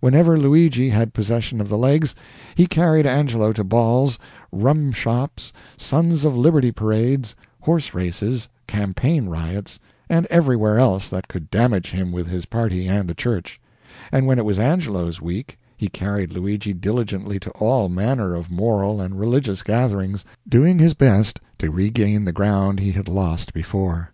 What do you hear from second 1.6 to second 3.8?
the legs, he carried Angelo to